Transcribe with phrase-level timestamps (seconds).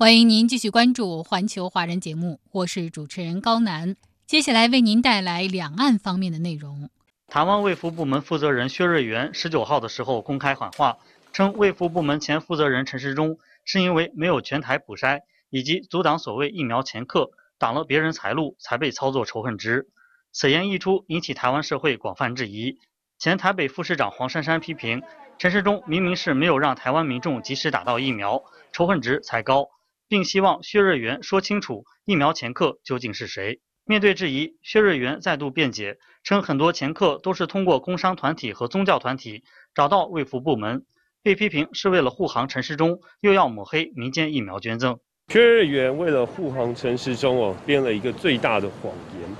[0.00, 3.96] 欢迎您继续关注环球华人节目，我是主持人高楠。
[4.26, 6.88] 接下来为您带来两岸方面的内容。
[7.28, 10.96] 台湾卫福部门负责人薛瑞元十九号的时候公开喊话，
[11.34, 13.36] 称卫福部门前负责人陈时中
[13.66, 17.28] 是因为没有全台补筛以及阻挡所谓疫苗前客，
[17.58, 19.88] 挡了别人财路，才被操作仇恨值。
[20.32, 22.78] 此言一出，引起台湾社会广泛质疑。
[23.18, 25.02] 前台北副市长黄珊珊批评
[25.38, 28.42] 陈时中明明是没有让台湾民众及时打到疫苗，
[28.72, 29.68] 仇恨值才高。
[30.10, 33.60] 并希望薛瑞元说清楚疫苗前客究竟是谁。
[33.84, 40.84] 面对质疑，薛瑞元再度辩解，称很多前客都是通过工商团体和宗教团体找到卫福部门，
[41.22, 44.98] 被批评是为了护航陈时中，又要抹黑民间疫苗捐赠。
[45.28, 49.30] 薛瑞元为了护航陈时中哦，编了一个最大的谎言，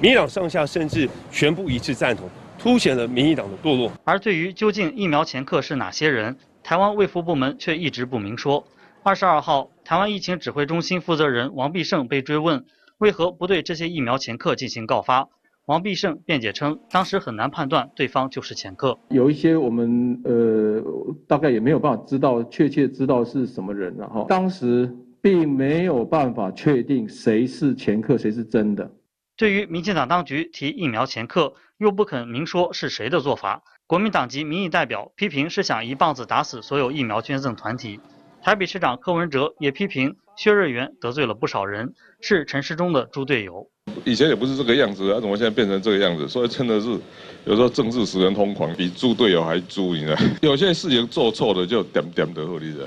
[0.00, 3.92] 民党上下甚至全部一致赞同，凸显了民进党的堕落。
[4.04, 8.66] 而对于究竟疫苗前客是哪些人，台湾卫福部门却一直不明说。
[9.06, 12.64] 二十二号，台湾疫情指挥中心负责人王必胜被追问，
[12.98, 15.28] 为何不对这些疫苗前客进行告发？
[15.66, 20.82] 王必胜辩解称，当时很难判断对方就是前客，有一些我们呃
[21.28, 28.90] 大概也没有办法知道确切知道是什么人，然后当时并没有办法确定谁是前客，谁是真的。
[29.36, 38.00] 对于民进党当局提疫苗前客又不肯明说是谁的做法，国民党籍民意代表批评是想一棒子打死所有疫苗捐赠团体。
[38.46, 43.68] 台北市长柯文哲也批评薛瑞元得罪了不少人，是陈时中的猪队友。
[44.04, 46.28] 以前也不是这个样子，他怎么现在变成这个样子？
[46.28, 46.96] 所以真的是
[47.44, 50.20] 有时候政治使人疯狂，比猪队友还猪，你知道？
[50.42, 52.86] 有些事情做错了就点点的，你知道？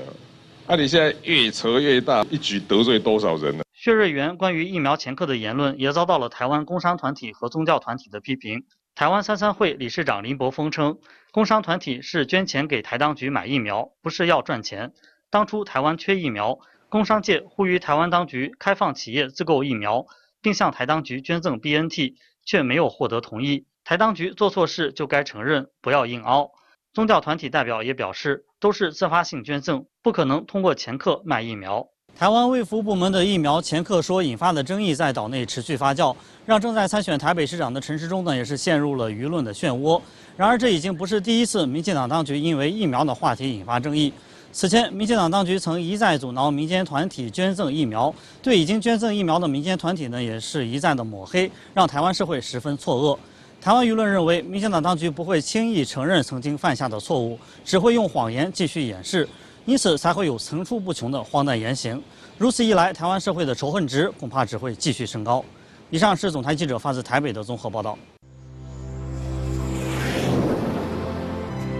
[0.66, 3.62] 啊，你现在越扯越大，一举得罪多少人呢？
[3.74, 8.64] 薛瑞元关于疫苗前科的言论也遭到了台湾工商团体和宗教团体的批评。
[8.94, 10.96] 台湾三三会理事长林柏峰称，
[11.32, 14.94] 工商团体是捐钱给台当局买疫苗，不是要赚钱。
[15.30, 16.58] 当初台湾缺疫苗，
[16.88, 20.04] 工商界呼吁台湾当局开放企业自购疫苗，
[20.42, 22.14] 并向台当局捐赠 BNT，
[22.44, 23.64] 却没有获得同意。
[23.84, 26.50] 台当局做错事就该承认，不要硬凹。
[26.92, 31.86] 宗教团体代表也表示，都是自发性捐赠，不可能通过前客卖疫苗。
[32.16, 36.14] 台湾卫福部门的疫苗前客说引发的争议在岛内持续发酵，
[36.44, 40.02] 让正在参选台北市长的陈时中呢也是陷入了舆论的漩涡。
[40.36, 44.12] 然而这已经不是第一次，民进党当局因为疫苗的话题引发争议。
[44.52, 48.12] 此前，民进党当局曾一再阻挠民间团体捐赠疫苗，
[48.42, 53.16] 对已经捐赠疫苗的民间团体呢，也是一再的抹黑，让台湾社会十分错愕。
[53.60, 59.26] 台湾舆论认为，民进党当局不会轻易承认曾经犯下的错误，只会用谎言继续掩饰，
[59.66, 62.02] 因此才会有层出不穷的荒诞言行。
[62.36, 65.44] 如此一来，台湾社会的仇恨值恐怕只会继续升高。
[65.90, 67.96] 以上是总台记者发自台北的综合报道。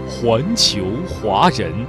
[0.07, 0.85] 环球
[1.21, 1.85] 华人。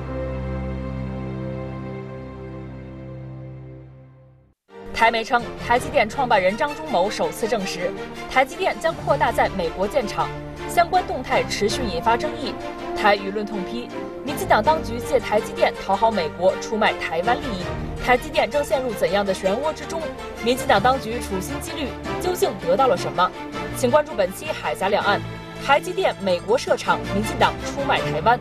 [5.03, 7.91] 台媒称，台积电创办人张忠谋首次证实，
[8.31, 10.29] 台积电将扩大在美国建厂，
[10.69, 12.55] 相关动态持续引发争议。
[12.97, 13.89] 台舆论痛批，
[14.25, 17.65] 民进党当局借台积电讨好美国，出卖台湾利益。
[18.05, 20.01] 台积电正陷入怎样的漩涡之中？
[20.45, 21.89] 民进党当局处心积虑，
[22.21, 23.29] 究竟得到了什么？
[23.77, 25.19] 请关注本期《海峡两岸》，
[25.67, 28.39] 台积电美国设厂，民进党出卖台湾。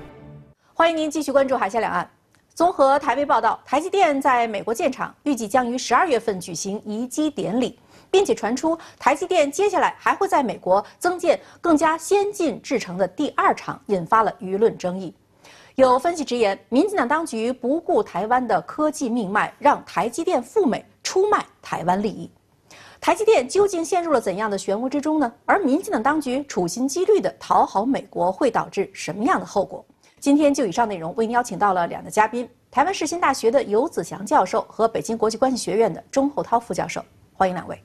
[0.76, 2.06] 欢迎您继续关注《海峡两岸》。
[2.54, 7.80] 综合台媒报道，台积电在美国建厂，预计将于十二月份举行移机典礼，
[8.12, 15.14] 并且传出台积电接下来还会在美国增建更加先进制程的第二厂，引发了舆论争议。
[15.76, 22.30] 有分析直言，民进党当局不顾台湾的科技命脉，让台积电赴美出卖台湾利益。
[23.00, 25.32] 台积电究竟陷入了怎样的漩涡之中呢？
[25.46, 29.84] 而民进党当局处心积虑的讨好美国，会导致什么样的后果？
[30.22, 37.04] 今天就以上内容，为您邀请到了两个嘉宾：台湾世新大学的游子祥教授和北京国际关系学院的钟厚涛副教授。
[37.34, 37.84] 欢迎两位。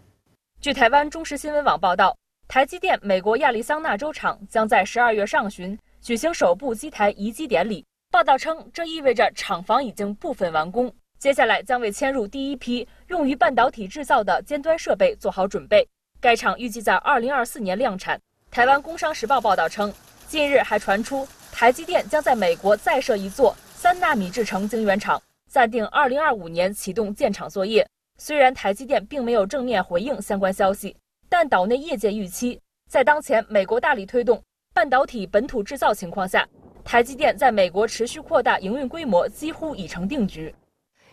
[0.61, 2.15] 据台湾中时新闻网报道，
[2.47, 7.83] 台积电美国亚利桑那州厂将在十二月上旬举行首部机台移机典礼。
[8.11, 15.89] 报道称，这意味着厂房已经部分完工，接下来将为迁入第一批用于半导体制造的尖端设备做好准备。
[16.21, 18.21] 该厂预计在二零二四年量产。
[18.51, 19.91] 台湾工商时报报道称，
[20.29, 21.27] 近日还传出。
[21.59, 25.19] 台积电将在美国再设一座三纳米制程晶圆厂
[25.51, 27.89] 暂定二零二五年启动建厂作业。
[28.19, 30.95] 虽然台积电并没有正面回应相关消息，
[31.31, 32.61] 但岛内业界预期，
[32.91, 34.39] 在当前美国大力推动
[34.75, 36.47] 半导体本土制造情况下，
[36.85, 40.55] 台积电在美国持续扩大营运规模几乎已成定局。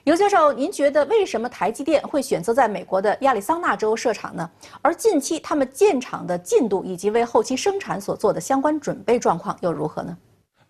[0.04, 4.52] 尤教授，您觉得为什么台积电会选择在美国的亚利桑那州设厂呢？
[4.82, 10.18] 而近期他们建厂的进度以及为后期生产所做的相关准备状况又如何呢？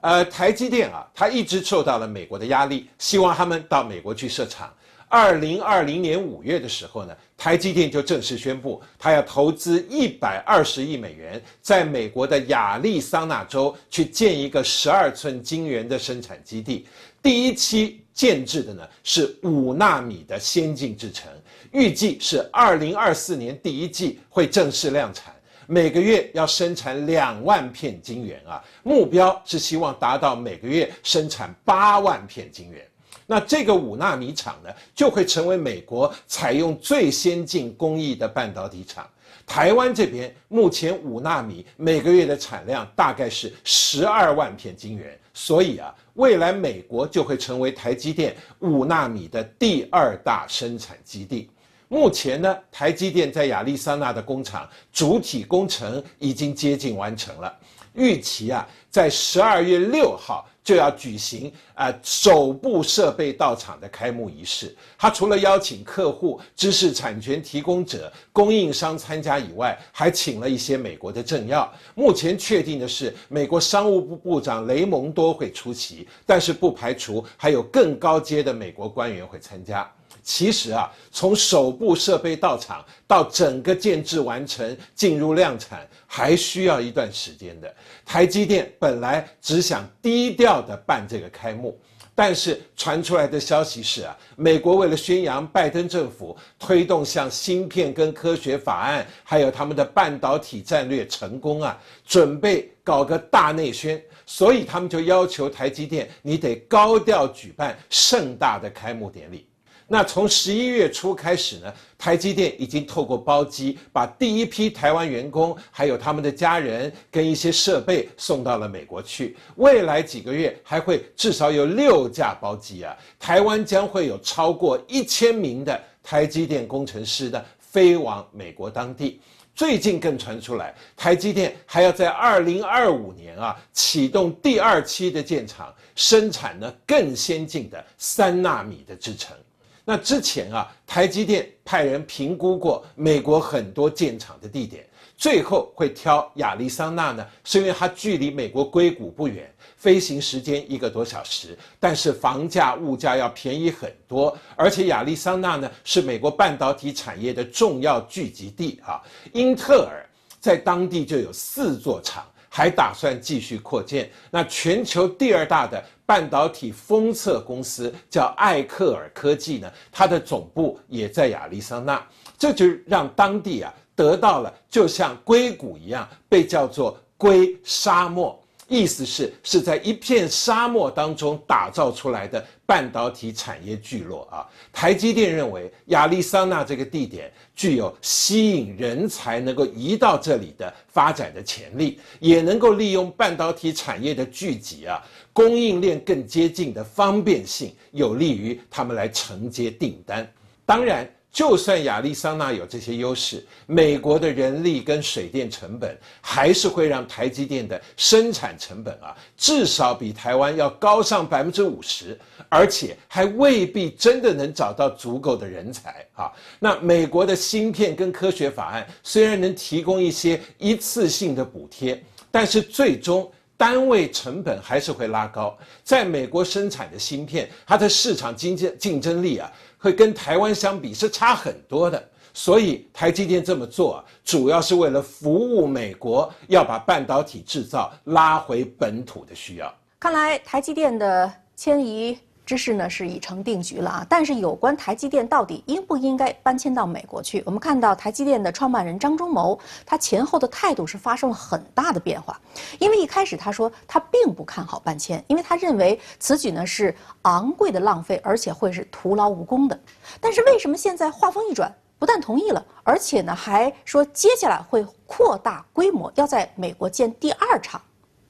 [0.03, 4.69] 呃，台积电啊，它一直受到了美国的压力，希望他们到美国去设厂。
[5.07, 16.85] 二零二零年五月的时候呢，台积电就正式宣布，它要投资一百二十亿美元，在美国的亚利桑那州去建一个十二寸晶圆的生产基地。
[17.21, 21.31] 第一期建制的呢是五纳米的先进制程，
[21.71, 25.32] 预计是二零二四年第一季会正式量产，
[25.68, 32.86] 每个月要生产两万片晶圆啊，目标是希望达到每个月生产八万片晶圆。
[33.25, 39.10] 那这个五纳米厂呢，就会成为美国采用最先进工艺的半导体厂。
[39.45, 45.94] 台湾这边目前五纳米每个月的产量大概是十二万片晶圆，所以啊。
[46.15, 51.50] 未来美国就会成为台积电五纳米的第二大生产基地。
[51.93, 57.55] 目前呢，台积电在亚利桑那的工厂主体工程已经接近完成了，
[57.93, 60.43] 预期啊，在十二月六号。
[60.63, 64.73] 就要举行啊首部设备到场的开幕仪式。
[64.97, 71.69] 他除了邀请客户、知识产权提供者、供应商参加以外，还请了一些美国的政要。
[71.95, 79.91] 目前确定的是，美国商务部部长雷蒙多会出席，但是不排除还有更高阶的美国官员会参加。
[80.23, 87.71] 其实啊，从首部设备到场到整个建制完成进入量产，还需要一段时间的。
[88.05, 91.77] 台积电本来只想低调的办这个开幕，
[92.15, 109.45] 但是传出来的消息是啊，美国为了宣扬拜登政府推动像芯片跟科学法案，还有他们的半导体战略成功啊，准备搞个大内宣，所以他们就要求台积电，你得高调举办盛大的开幕典礼。
[109.88, 119.35] 那从十一月初开始呢，台积电已经透过包机把第一批台湾员工，还有他们的家人跟一些设备送到了美国去。
[119.56, 129.21] 未来几个月还会至少有六架包机啊，台湾将会有超过一千名的台积电工程师的飞往美国当地。
[129.56, 139.38] 最近更传出来，台积电还要在二零二五年啊启动第二期的建厂，生产呢更先进的三纳米的制程。
[139.85, 144.88] 那之前啊，台积电派人评估过美国很多建厂的地点，
[145.18, 159.01] 最后会挑亚利桑那呢，是因为它距离美国硅谷不远，飞行时间一个多小时，但是房价物价要便宜很多，而且亚利桑那呢是美国半导体产业的重要聚集地啊，
[159.33, 160.07] 英特尔
[160.39, 162.25] 在当地就有四座厂。
[162.55, 164.07] 还打算继续扩建。
[164.29, 172.00] 那全球第二大的半导体封测公司叫艾克尔科技呢，它的总部也在亚利桑那，
[172.38, 178.39] 这就让当地啊得到了就像硅谷一样被叫做“硅沙漠”。
[178.73, 184.50] 意思是是在一片沙漠当中打造出来的半导体产业聚落啊！
[184.71, 195.00] 台积电认为亚利桑那这个地点具有吸引人才能够移到这里的发展的潜力，也能够利用半导体产业的聚集啊，
[195.31, 200.27] 供应链更接近的方便性，有利于他们来承接订单。
[200.65, 201.07] 当然。
[201.33, 212.17] 就算亚利桑那有这些优势，美国的人力跟水电成本还是会让台积电的生产成本啊，至少比台湾要高上百分之五十，
[212.49, 216.31] 而且还未必真的能找到足够的人才啊。
[216.59, 221.99] 那美国的芯片跟科学法案虽然能提供一些一次性的补贴，
[222.29, 225.57] 但是最终单位成本还是会拉高。
[225.83, 229.51] 在美国生产的芯片，它的市场竞争竞争力啊。
[229.83, 232.01] 会跟台湾相比是差很多的，
[232.33, 239.75] 所以台积电这么做主要是为了服务美国，要把半导体制造拉回本土的需要。
[239.99, 242.17] 看来台积电的迁移。
[242.45, 244.07] 之事呢是已成定局了啊！
[244.09, 252.39] 但是有关台积电到底应不应该搬迁到美国去，我们看到台积电的创办人张忠谋，他前后的态度是发生了很大的变化。
[252.79, 259.79] 因为一开始他说他并不看好搬迁，因为他认为此举呢是昂贵的浪费，而且会是徒劳无功的。
[260.19, 267.81] 但是为什么现在话锋一转，不但同意了，而且呢还说接下来会扩大规模，要在美国建第二厂？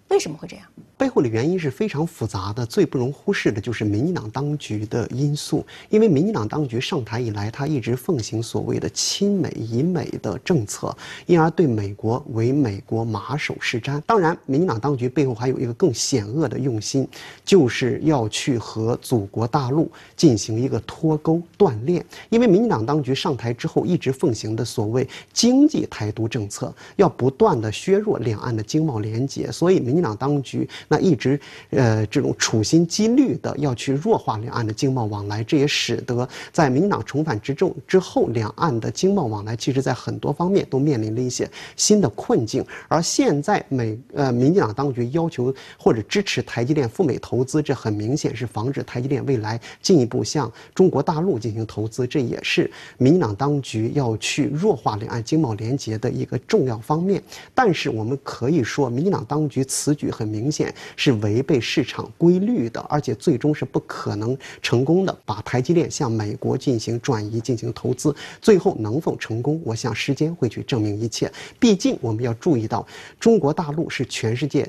[0.10, 0.66] 为什么会这样？
[1.04, 5.66] 背后的原因是非常复杂的，最不容忽视的就是民进党当局的因素。
[5.90, 10.96] 因为民进党当局上台以来，他一直奉行所谓的亲美以美的政策，
[11.26, 14.02] 因而对美国为美国马首是瞻。
[14.08, 17.06] 当然，民进党当局背后还有一个更险恶的用心，
[17.44, 22.06] 就是要去和祖国大陆进行一个脱钩断链。
[22.30, 30.66] 因为民进党当局上台之后，一直奉行的所谓经济台独政策，要不断的削弱两岸的经贸联结，所以民进党当局。
[30.94, 31.40] 那一直，
[31.72, 42.64] 呃，这种处心积虑的要去弱化两岸的经贸往来，这也使得在民进党重返执政之后，两岸的经贸往来其实在很多方面都面临了一些新的困境。
[42.88, 52.70] 而现在美呃民进党当局要求或者支持台积电赴美投资，这很明显是防止台积电未来进一步向中国大陆进行投资，这也是
[53.00, 57.20] 民进党当局要去弱化两岸经贸联结的一个重要方面。
[57.56, 60.73] 但是我们可以说，民进党当局此举很明显。
[60.96, 65.18] 是违背市场规律的，而且最终是不可能成功的。
[65.26, 69.62] 把台积电向美国进行转移、进行投资，最后能否成功？
[69.64, 71.32] 我想时间会去证明一切。
[71.60, 72.86] 毕竟我们要注意到，
[73.20, 74.68] 中国大陆是全世界。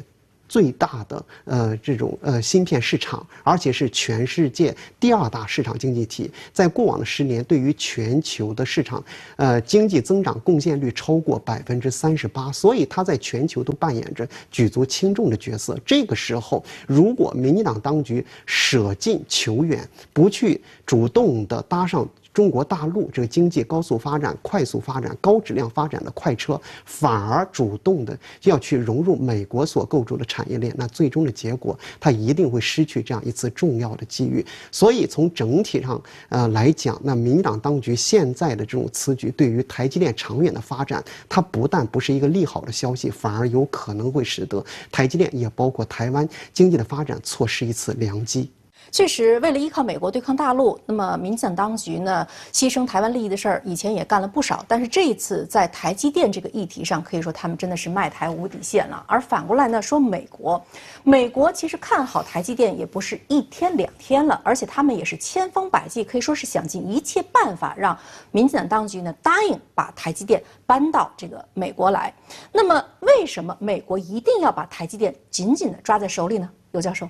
[0.54, 9.02] 最大的呃这种呃芯片市场，而且是全世界第二大市场经济体，在过往的十年，对于全球的市场
[9.34, 15.76] 呃经济增长贡献率超过百分之三十八，所以它在全球都扮演着举足轻重的角色。
[15.84, 22.08] 这个时候，如果民进党当局舍近求远，不去主动的搭上。
[22.34, 34.44] 中国大陆这个经济高速发展、快速发展、高质量发展的快车，反而主动的要去融入美国所构筑的产业链，那最终的结果，它一定会失去这样一次重要的机遇。
[34.72, 48.50] 所以从整体上呃来讲，那民党当局现在的这种此举，对于台积电长远的发展，它不但不是一个利好的消息，反而有可能会使得台积电也包括台湾经济的发展错失一次良机。
[48.94, 54.64] 确实，为了依靠美国对抗大陆，那么民进党当局呢，牺牲台湾利益的事儿，以前也干了不少。
[54.68, 59.04] 但是这一次在台积电这个议题上，可以说他们真的是卖台无底线了。
[59.08, 60.64] 而反过来呢，说美国，
[61.02, 67.98] 美国其实看好台积电也不是一天两天了，而且他们也是千方百计，可以说是想尽一切办法让
[68.30, 72.14] 民进党当局呢答应把台积电搬到这个美国来。
[72.52, 76.48] 那么为什么美国一定要把台积电紧紧地抓在手里呢？
[76.70, 77.08] 刘教授。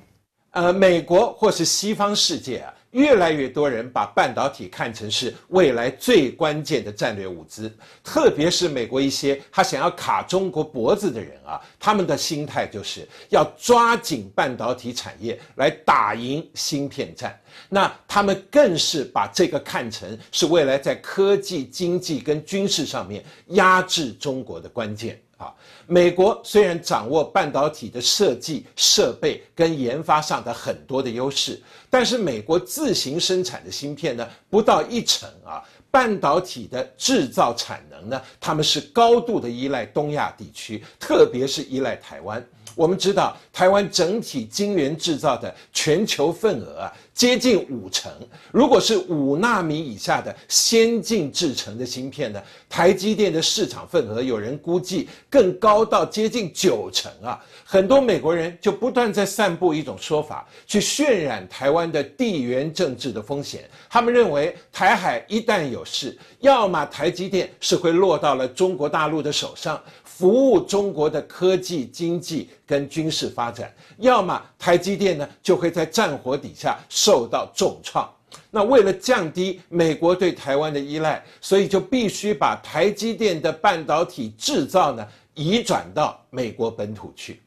[0.55, 7.69] 呃，美国或是西方世界啊，越来越多人把半导体看成是未来最关键的战略物资，
[8.05, 17.37] 特别是美国一些他想要卡中国脖子的人啊，他们的心态就是要抓紧半导体产业来打赢芯片战。
[17.69, 25.21] 那他们更是把这个看成是未来在科技、经济跟军事上面压制中国的关键。
[25.37, 25.53] 啊，
[25.87, 31.61] 美国虽然掌握半导体的设计、设备跟研发上的很多的优势，
[31.91, 35.63] 但是美国自行生产的芯片呢，不到一成啊。
[35.91, 42.45] 半导体的制造产能呢，他们是高度的依赖东亚地区，特别是依赖台湾。
[42.75, 46.93] 我们知道，台湾整体晶圆制造的全球份额啊。
[47.15, 48.11] 接近五成，
[48.51, 57.41] 如果是五纳米以下的先进制成的芯片呢，台积电的市场份额有人估计更高到接近九成啊！
[57.65, 63.71] 很多美国人就不断在散布一种说法，去渲染台湾的地缘政治的风险。
[63.89, 69.81] 他们认为台海一旦有事，要么台积电是会落到了中国大陆的手上。
[70.17, 78.09] 服务中国的科技、经济跟军事发展，要么台积电呢就会在战火底下受到重创。
[78.49, 85.05] 那为了降低美国对台湾的依赖，所以就必须把台积电的半导体制造呢
[85.35, 87.41] 移转到美国本土去。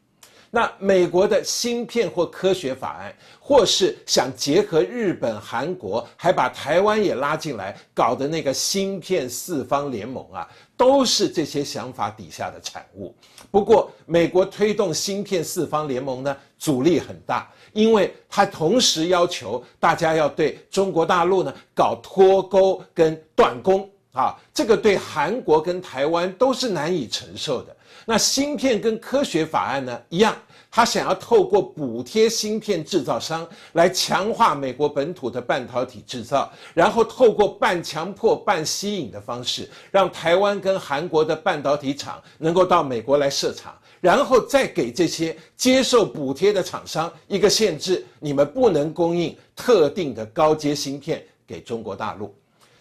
[0.50, 13.14] 那美国的芯片或科学法案，或是想结合日本、韩国，还把台湾也拉进来搞的那个芯片四方联盟啊，都是这些想法底下的产物。
[13.52, 27.76] 不过，美国推动芯片四方联盟呢，阻力很大，因为它同时要求大家要对中国大陆呢搞脱钩跟断供啊，这个对韩国跟台湾都是难以承受的。
[28.06, 30.36] 那芯片跟科学法案呢一样，
[30.70, 52.36] 他想要透过补贴芯片制造商来强化美国本土的半导体制造，然后透过半强迫半吸引的方式，让台湾跟韩国的半导体厂能够到美国来设厂，然后再给这些接受补贴的厂商一个限制：你们不能供应特定的高阶芯片给中国大陆。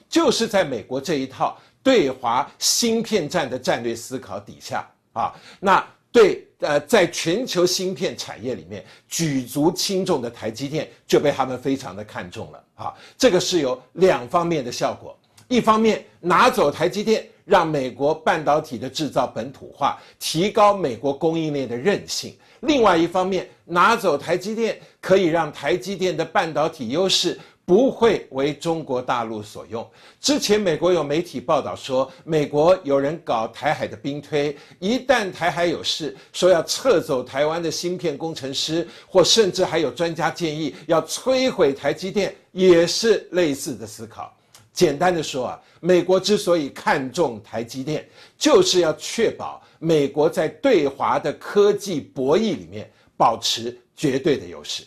[0.09, 4.87] 就是在美国这一套对华芯片战的战略思考底下。
[5.12, 5.83] 啊，那
[6.16, 12.94] 对呃，在全球芯片产业里面举足轻重的台积电就被他们非常的看重了啊。
[13.18, 15.14] 这个是有两方面的效果，
[15.46, 27.38] 一方面拿走台积电，让美国半导体的制造本土化，提高美国供应链的韧性；另外一方面拿走台积电，可以让台积电的半导体优势。
[27.66, 29.87] 不会为中国大陆所用。
[30.20, 44.32] 之前美国有媒体报道说，美国有人搞台海的兵推，一旦台海有事，说要撤走台湾的芯片工程师，或甚至还有专家建议要摧毁台积电，也是类似的思考。
[44.73, 48.08] 简单的说啊，美国之所以看重台积电，
[48.38, 54.85] 就是要确保美国在对华的科技博弈里面保持绝对的优势。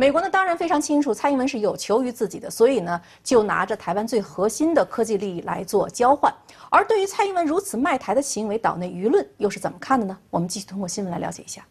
[0.00, 6.32] 美国呢，当然非常清楚，蔡英文是有求于自己的，所以呢，就拿着台湾最核心的科技利益来做交换。
[6.70, 10.16] 而对于蔡英文如此卖台的行为，岛内舆论又是怎么看的呢？
[10.30, 11.66] 我们继续通过新闻来了解一下。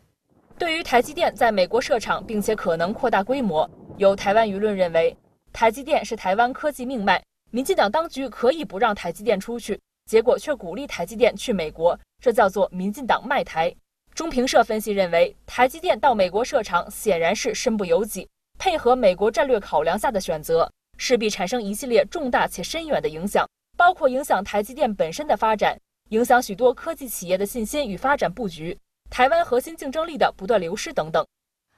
[0.58, 5.16] 对于台积电在美国设厂，并且可能扩大规模，有台湾舆论认为，
[5.54, 13.74] 台积电是台湾科技命脉，民进党当局可以不让台积电出去，结果却鼓励台积电去美国，这叫做民进党卖台。
[14.18, 23.48] 中评社分析认为，台积电到美国设厂显然是身不由己，配合美国战略考量下的选择，势必产生一系列重大且深远的影响，
[23.78, 28.76] 包括影响台积电本身的发展，影响许多科技企业的信心与发展布局，
[29.08, 31.24] 台湾核心竞争力的不断流失等等。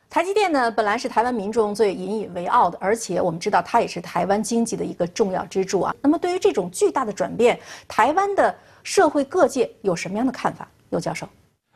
[0.09, 5.93] 台积电呢，本来是台湾民众最引以为傲的，而且我们知道它也是台湾经济的一个重要支柱啊。
[6.01, 10.65] 那么对于这种巨大的转变，台湾的社会各界有什么样的看法？
[10.91, 11.27] 尤教授。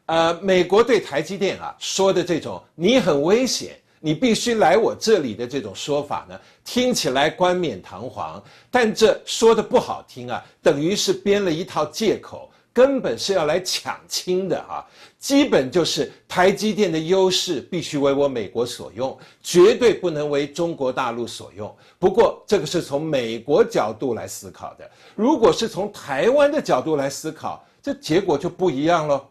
[0.05, 14.85] 呃，美国对台积电啊说的这种“你很危险，你必须来我这里”的这种说法呢，听起来冠冕堂皇，但这说的不好听啊，等于是编了一套借口，根本是要来抢亲的啊。
[15.17, 21.73] 基本就是台积电的优势必须为我美国所用，绝对不能为中国大陆所用。
[21.97, 29.25] 不过这个是从美国角度来思考的，如果是从台湾的角度来思考，这结果就不一样喽。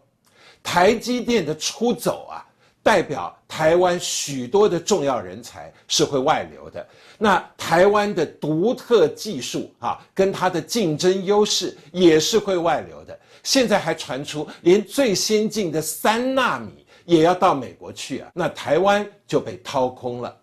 [0.63, 2.45] 台积电的出走啊，
[2.83, 6.87] 代表台湾许多的重要人才是会外流的。
[7.19, 13.19] 那台湾的独特技术啊，跟它的竞争优势也是会外流的。
[13.43, 20.37] 现在还传出连最先进的三纳米也要到美国去啊，那台湾就被掏空了。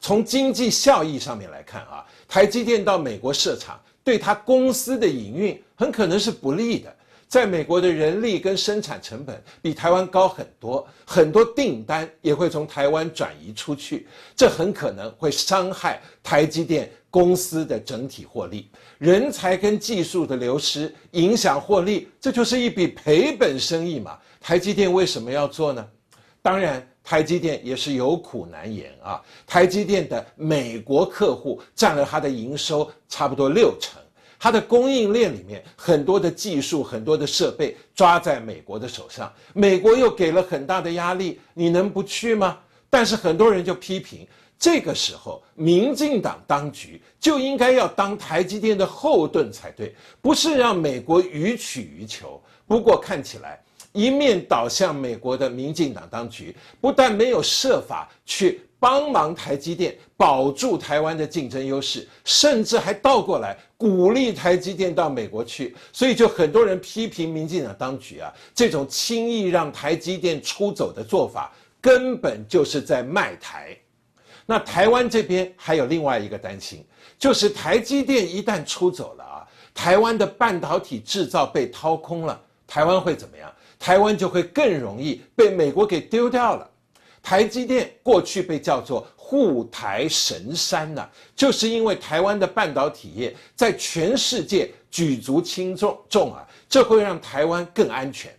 [0.00, 6.94] 从经济效益上面来看啊，台积电到美国设厂，对他公司的营运很可能是不利的。
[7.28, 14.06] 在美国的人力跟生产成本比台湾高很多，很多订单也会从台湾转移出去，
[14.36, 18.70] 这很可能会伤害台积电公司的整体获利。
[18.98, 24.18] 人才跟技术的流失影响获利，这就是一笔赔本生意嘛。
[24.40, 25.86] 台积电为什么要做呢？
[26.40, 29.20] 当然，台积电也是有苦难言啊。
[29.46, 34.00] 台积电的美国客户占了它的营收差不多六成。
[34.38, 42.58] 它的供应链里面很多的技术、很多的设备抓在美国的手上，美国又给了很大的压力，你能不去吗？
[42.90, 44.26] 但是很多人就批评，
[44.58, 52.40] 这个时候民进党当局就应该要当台积电的后盾才对，不是让美国予取予求。
[52.66, 58.60] 不过看起来一面倒向美国的民进党当局，不但没有设法去。
[58.84, 73.74] 帮忙台积电保住台湾的竞争优势，甚至还倒过来鼓励台积电到美国去，所以就很多人批评民进党当局啊，这种轻易让台积电出走的做法，根本就是在卖台。
[74.44, 76.84] 那台湾这边还有另外一个担心，
[77.18, 83.50] 就是台积电一旦出走了啊，台湾的半导体制造被掏空了，台湾会怎么样？
[83.78, 86.70] 台湾就会更容易被美国给丢掉了。
[87.24, 98.30] 台积电过去被叫做护台神山呢，就是因为台湾的半导体业在全世界举足轻重重啊，这会让台湾更安全。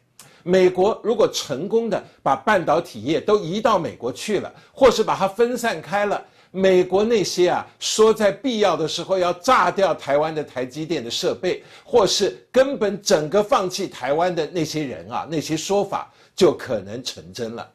[0.43, 17.67] 美国如果成功的把半导体业都移到美国去了，或是把它分散开了，美国那些啊说在必要的时候要炸掉台湾的台积电的设备，或是根本整个放弃台湾的那些人啊，那些说法就可能成真了。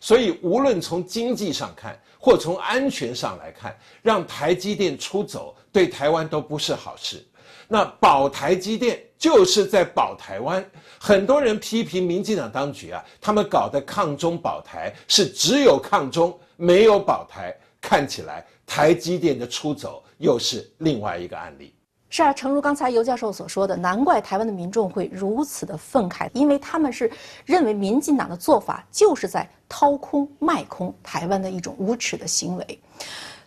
[0.00, 7.24] 所以，无论从经济上看，或从安全上来看，让台积电出走对台湾都不是好事。
[7.68, 10.64] 那保台积电就是在保台湾。
[10.98, 17.54] 很多人批评民进党当局啊，他们搞的抗中保台是只有抗中没有保台。
[17.80, 21.72] 看起来台积电的出走又是另外一个案例。
[22.12, 27.08] 是啊，诚如刚才尤教授所说的，难怪台湾的民众会如此的愤慨，因为他们是
[27.46, 32.80] 认为民进党的做法就是在掏空、卖空台湾的一种无耻的行为。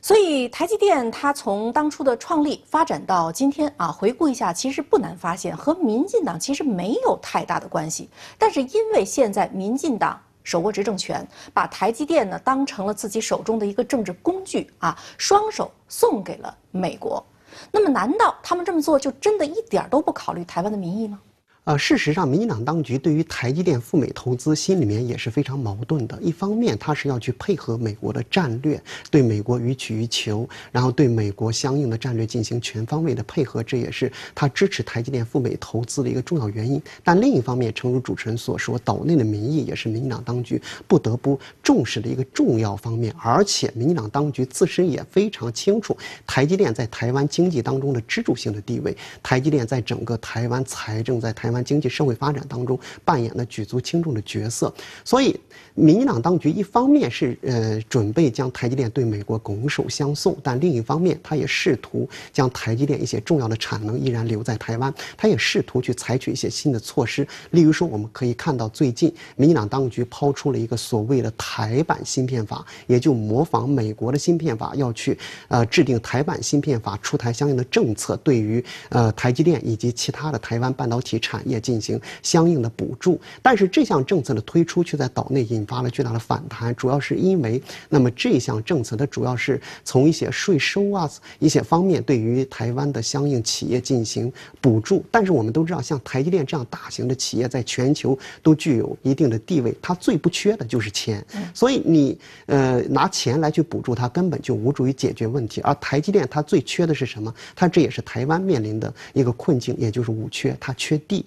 [0.02, 8.10] 所以，台积电它从当初的创立发展到今天啊，回顾一下，其实不难发现和民进党其实没有太大的关系。
[8.38, 17.26] 但是因为现在民进党手握执政权，把台积电呢当成了自己手中的一个政治工具啊，双手送给了美国。
[17.72, 21.20] 那么，难道他们这么做就真的一点都不考虑台湾的民意吗？
[21.66, 26.20] 呃，事实上，民进党当局对于台积电赴美投资，心里面也是非常矛盾的。
[26.22, 36.82] 一方面，他是要去配合美国的战略，对美国予取予求，然后对美国相应的战略进行全方位的配合，这也是他支持台积电赴美投资的一个重要原因。
[37.02, 43.16] 但另一方面，诚如主持人所说，岛内的民意也是民进党当局不得不重视的一个重要方面。
[43.18, 45.96] 而且，民进党当局自身也非常清楚
[46.28, 51.53] 台积电在台湾经济当中的支柱性的地位，台积电在整个台湾财政在台。
[51.62, 55.38] 经济社会发展当中扮演了举足轻重的角色，所以
[55.76, 75.16] 民进党当局一方面是呃准备将台积电对美国拱手相送，但另一方面他也试图将台积电一些重要的产能依然留在台湾，他也试图去采取一些新的措施，例如说我们可以看到最近民进党当局抛出了一个所谓的台版芯片法，也就模仿美国的芯片法，要去
[75.50, 81.44] 呃制定台版芯片法，出台相应的政策，对于呃台积电以及其他的台湾半导体产。
[81.46, 105.62] 业进行相应的补助，但是这项政策的推出却在岛内引发了巨大的反弹，主要是因为那么这项政策它主要是从一些税收啊一些方面对于台湾的相应企业进行补助，但是我们都知道，像台积电这样大型的企业在全球都具有一定的地位，它最不缺的就是钱，所以你呃拿钱来去补助它，根本就无助于解决问题。
[105.62, 107.34] 而台积电它最缺的是什么？
[107.56, 111.26] 它这也是台湾面临的一个困境，也就是五缺，它缺地。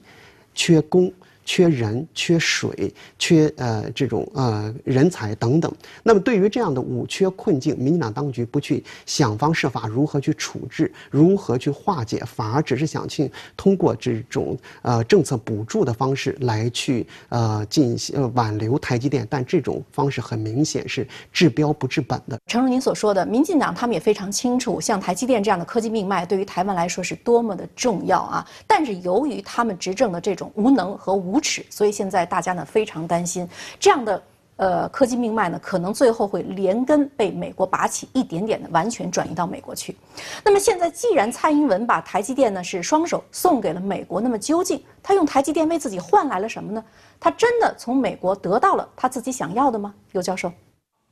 [0.55, 1.13] 缺工。
[1.47, 5.73] 缺人、缺水、缺呃这种呃人才等等。
[6.03, 19.25] 那么对于这样的五缺困境，民进党当局不去想方设法如何去处置、如何去化解，反而只是想去通过这种呃政策补助的方式来去呃进行挽留台积电。
[19.31, 22.37] 但这种方式很明显是治标不治本的。
[22.49, 28.45] 诚如您所说的，民进党他们也非常清楚，像台积电这样的科技命脉对于台湾来说是多么的重要啊！
[28.67, 31.36] 但是由于他们执政的这种无能和无。
[31.37, 33.47] 无耻，所以现在大家呢非常担心，
[33.79, 34.23] 这样的
[34.57, 39.95] 呃科技命脉呢，可能最后会连根被美国拔起，一点点的完全转移到美国去。
[40.43, 46.83] 那么现在既然蔡英文把台积电呢是双手送给了美国，那么究竟他用台积电为自己换来了什么呢？
[47.21, 49.95] 他真的从美国得到了他自己想要的吗？
[50.13, 50.51] 尤教授，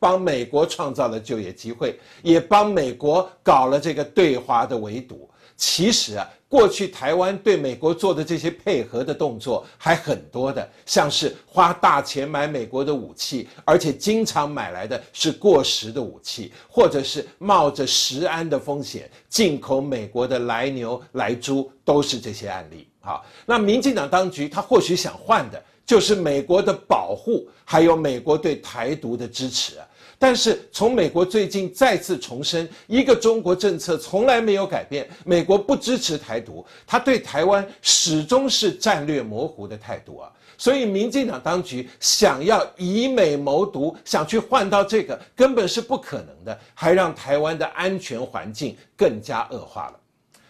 [0.05, 5.31] 帮美国创造了就业机会，也帮美国搞了这个对华的围堵。
[5.57, 6.29] 其实啊。
[6.47, 22.87] 过去台湾对美国做的这些配合的动作还很多的，像是花大钱买美国的武器，而且经常买来的是过时的武器，或者是冒着食安的风险进口美国的来牛来猪，都是这些案例。
[23.01, 29.79] 好，那民进党当局他或许想换的就是美国的保护，还有美国对台独的支持。
[30.19, 40.31] 但是从美国最近再次重申一个中国政策从来没有改变，美国不支持台独，他对台湾始终是战略模糊的态度啊。
[40.57, 50.01] 所以民进党当局想要以美谋独，想去换到这个根本是不可能的，还让台湾的安全环境更加恶化了。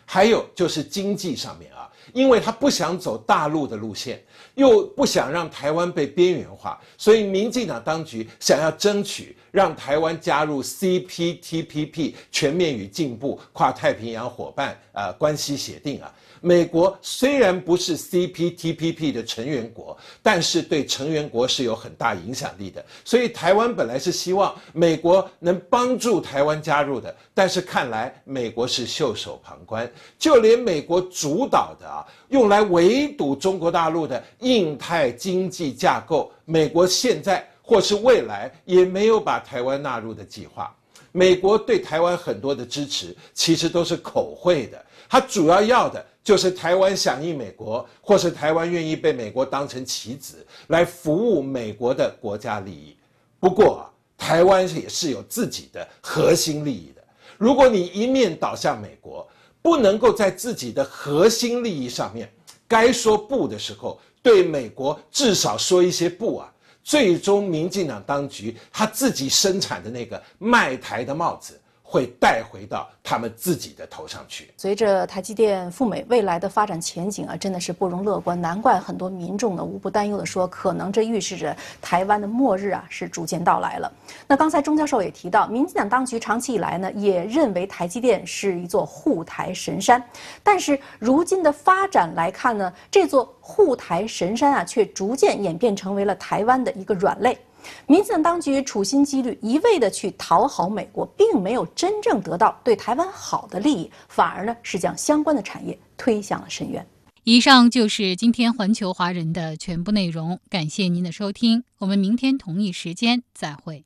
[0.05, 4.23] 还有就是经济上面啊，因为他不想走大陆的路线。
[4.55, 16.14] 又不想让台湾被边缘化，所以民进党当局想要争取让台湾加入 CPTPP 全面与进步跨太平洋伙伴呃关系协定啊。
[16.44, 22.85] 美国虽然不是 CPTPP 的成员国，但是对成员国是有很大影响力的。
[23.02, 40.70] 所以台湾本来是希望美国能帮助台湾加入的，但是看来美国是袖手旁观，就连美国主导的啊，用来围堵中国大陆的印太经济架构，美国现在或是未来也没有把台湾纳入的计划。
[41.11, 46.04] 美国对台湾很多的支持，其实都是口惠的，它主要要的。
[46.24, 52.96] 就是台湾响应美国，或是台湾愿意被美国当成棋子来服务美国的国家利益。
[53.38, 53.84] 不过啊，
[54.16, 57.04] 台湾也是有自己的核心利益的。
[57.37, 59.28] 如果你一面倒向美国，
[59.60, 62.32] 不能够在自己的核心利益上面
[62.66, 66.50] 该说不的时候，对美国至少说一些不啊，
[66.82, 71.60] 最终民进党当局他自己生产的那个卖台的帽子。
[71.94, 74.52] 会带回到他们自己的头上去。
[74.57, 78.40] 随着台积电赴美未来的发展前景啊，真的是不容乐观。
[78.40, 83.92] 难怪很多民众呢无不担忧的说，可能这预示着台湾的末日啊是逐渐到来了。
[84.26, 90.02] 那刚才钟教授也提到，民进党当局长期以来呢也认为台积电是一座护台神山，
[90.42, 97.38] 但是如今的发展来看呢，这座护台神山啊却逐渐演变成为了台湾的一个软肋。
[97.87, 106.87] 民进党当局处心积虑，一味的去讨好美国，并没有真正得到对台湾好的利益，反而呢是将相关的产业推向了深渊。
[107.24, 113.85] 以上就是今天环球华人的全部内容，感谢您的收听，我们明天同一时间再会。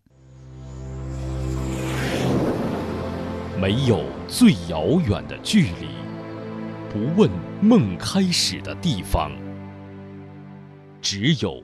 [3.61, 5.89] 没有最遥远的距离，
[6.93, 9.33] 不问梦开始的地方，
[11.01, 11.63] 只有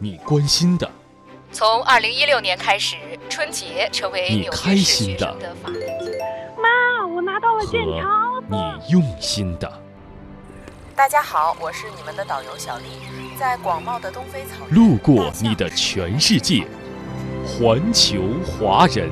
[0.00, 0.90] 你关心的。
[1.50, 2.96] 从二零一六年开始，
[3.28, 5.80] 春节成为你开心的法定
[6.56, 8.42] 妈，我拿到了健康。
[8.50, 9.70] 你用心的。
[10.94, 12.84] 大家好，我是你们的导游小丽，
[13.38, 14.74] 在广袤的东非草原。
[14.74, 16.66] 路过你的全世界，
[17.46, 19.10] 环球华人。